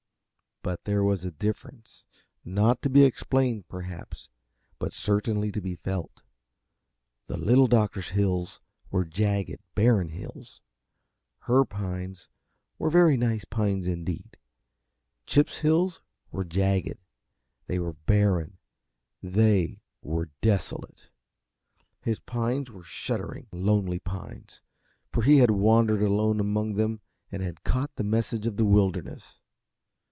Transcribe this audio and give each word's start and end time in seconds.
But 0.63 0.83
there 0.83 1.03
was 1.03 1.25
a 1.25 1.31
difference, 1.31 2.05
not 2.45 2.83
to 2.83 2.89
be 2.89 3.03
explained, 3.03 3.67
perhaps, 3.67 4.29
but 4.77 4.93
certainly 4.93 5.51
to 5.51 5.59
be 5.59 5.73
felt. 5.73 6.21
The 7.25 7.35
Little 7.35 7.65
Doctor's 7.65 8.09
hills 8.09 8.61
were 8.91 9.03
jagged, 9.03 9.57
barren 9.73 10.09
hills; 10.09 10.61
her 11.39 11.65
pines 11.65 12.29
were 12.77 12.91
very 12.91 13.17
nice 13.17 13.43
pines 13.43 13.87
indeed. 13.87 14.37
Chip's 15.25 15.57
hills 15.57 16.03
were 16.31 16.45
jagged, 16.45 16.99
they 17.65 17.79
were 17.79 17.93
barren 17.93 18.59
they 19.23 19.81
were 20.03 20.29
desolate; 20.41 21.09
his 22.01 22.19
pines 22.19 22.69
were 22.69 22.83
shuddering, 22.83 23.47
lonely 23.51 23.97
pines; 23.97 24.61
for 25.11 25.23
he 25.23 25.37
had 25.39 25.49
wandered 25.49 26.03
alone 26.03 26.39
among 26.39 26.75
them 26.75 27.01
and 27.31 27.41
had 27.41 27.63
caught 27.63 27.95
the 27.95 28.03
Message 28.03 28.45
of 28.45 28.57
the 28.57 28.65
Wilderness. 28.65 29.39